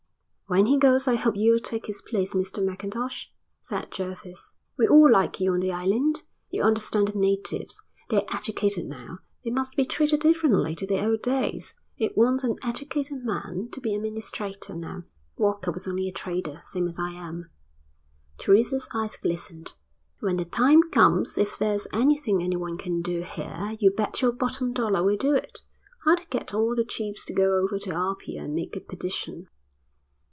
"When 0.47 0.65
he 0.65 0.77
goes 0.77 1.07
I 1.07 1.15
hope 1.15 1.37
you'll 1.37 1.61
take 1.61 1.85
his 1.85 2.01
place, 2.01 2.33
Mr 2.33 2.61
Mackintosh," 2.61 3.31
said 3.61 3.89
Jervis. 3.89 4.55
"We 4.77 4.85
all 4.85 5.09
like 5.09 5.39
you 5.39 5.53
on 5.53 5.61
the 5.61 5.71
island. 5.71 6.23
You 6.49 6.61
understand 6.63 7.07
the 7.07 7.17
natives. 7.17 7.81
They're 8.09 8.25
educated 8.35 8.85
now, 8.85 9.19
they 9.45 9.49
must 9.51 9.77
be 9.77 9.85
treated 9.85 10.19
differently 10.19 10.75
to 10.75 10.85
the 10.85 11.05
old 11.05 11.21
days. 11.21 11.75
It 11.97 12.17
wants 12.17 12.43
an 12.43 12.57
educated 12.61 13.23
man 13.23 13.69
to 13.71 13.79
be 13.79 13.95
administrator 13.95 14.75
now. 14.75 15.05
Walker 15.37 15.71
was 15.71 15.87
only 15.87 16.09
a 16.09 16.11
trader 16.11 16.61
same 16.65 16.85
as 16.89 16.99
I 16.99 17.11
am." 17.11 17.49
Teresa's 18.37 18.89
eyes 18.93 19.15
glistened. 19.15 19.75
"When 20.19 20.35
the 20.35 20.43
time 20.43 20.83
comes 20.91 21.37
if 21.37 21.57
there's 21.57 21.87
anything 21.93 22.43
anyone 22.43 22.77
can 22.77 23.01
do 23.01 23.21
here, 23.21 23.77
you 23.79 23.89
bet 23.89 24.21
your 24.21 24.33
bottom 24.33 24.73
dollar 24.73 25.01
we'll 25.01 25.15
do 25.15 25.33
it. 25.33 25.61
I'd 26.05 26.29
get 26.29 26.53
all 26.53 26.75
the 26.75 26.83
chiefs 26.83 27.23
to 27.27 27.33
go 27.33 27.55
over 27.63 27.79
to 27.79 27.95
Apia 27.95 28.43
and 28.43 28.53
make 28.53 28.75
a 28.75 28.81
petition." 28.81 29.47